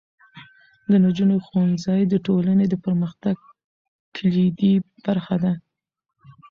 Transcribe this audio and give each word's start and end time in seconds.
د 0.91 0.91
نجونو 1.05 1.35
ښوونځی 1.45 2.01
د 2.07 2.13
ټولنې 2.25 2.65
د 2.69 2.75
پرمختګ 2.85 3.35
کلیدي 4.15 4.73
برخه 5.05 5.35
ده. 5.43 5.53